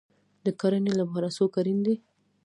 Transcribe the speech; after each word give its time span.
د 0.45 0.47
کرنې 0.59 0.93
لپاره 0.99 1.27
څوک 1.37 1.51
اړین 1.59 1.79
دی؟ 1.85 1.95